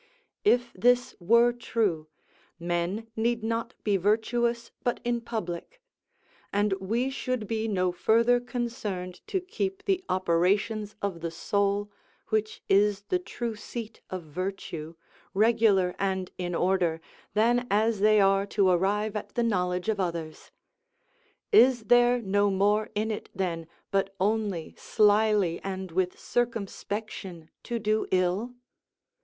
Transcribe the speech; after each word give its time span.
If 0.43 0.73
this 0.73 1.13
were 1.19 1.53
true, 1.53 2.07
men 2.57 3.05
need 3.15 3.43
not 3.43 3.75
be 3.83 3.97
virtuous 3.97 4.71
but 4.83 4.99
in 5.03 5.21
public; 5.21 5.79
and 6.51 6.73
we 6.81 7.11
should 7.11 7.45
be 7.45 7.67
no 7.67 7.91
further 7.91 8.39
concerned 8.39 9.21
to 9.27 9.39
keep 9.39 9.83
the 9.85 10.03
operations 10.09 10.95
of 11.03 11.21
the 11.21 11.29
soul, 11.29 11.91
which 12.29 12.63
is 12.67 13.01
the 13.09 13.19
true 13.19 13.55
seat 13.55 14.01
of 14.09 14.23
virtue, 14.23 14.95
regular 15.35 15.93
and 15.99 16.31
in 16.35 16.55
order, 16.55 16.99
than 17.35 17.67
as 17.69 17.99
they 17.99 18.19
are 18.19 18.47
to 18.47 18.69
arrive 18.69 19.15
at 19.15 19.35
the 19.35 19.43
knowledge 19.43 19.87
of 19.87 19.99
others. 19.99 20.49
Is 21.51 21.83
there 21.83 22.19
no 22.19 22.49
more 22.49 22.89
in 22.95 23.11
it, 23.11 23.29
then, 23.35 23.67
but 23.91 24.15
only 24.19 24.73
slily 24.79 25.61
and 25.63 25.91
with 25.91 26.19
circumspection 26.19 27.51
to 27.61 27.77
do 27.77 28.07
ill? 28.09 28.55